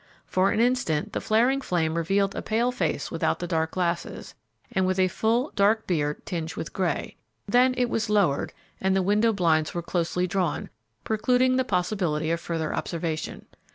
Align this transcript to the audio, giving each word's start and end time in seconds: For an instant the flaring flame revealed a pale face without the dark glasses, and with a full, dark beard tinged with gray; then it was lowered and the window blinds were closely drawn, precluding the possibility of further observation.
For 0.25 0.49
an 0.49 0.59
instant 0.59 1.13
the 1.13 1.21
flaring 1.21 1.61
flame 1.61 1.93
revealed 1.95 2.33
a 2.35 2.41
pale 2.41 2.71
face 2.71 3.11
without 3.11 3.37
the 3.37 3.45
dark 3.45 3.69
glasses, 3.69 4.33
and 4.71 4.87
with 4.87 4.97
a 4.97 5.07
full, 5.07 5.51
dark 5.55 5.85
beard 5.85 6.25
tinged 6.25 6.55
with 6.55 6.73
gray; 6.73 7.17
then 7.47 7.75
it 7.77 7.87
was 7.87 8.09
lowered 8.09 8.51
and 8.79 8.95
the 8.95 9.03
window 9.03 9.31
blinds 9.31 9.75
were 9.75 9.83
closely 9.83 10.25
drawn, 10.25 10.71
precluding 11.03 11.57
the 11.57 11.63
possibility 11.63 12.31
of 12.31 12.39
further 12.39 12.73
observation. 12.75 13.45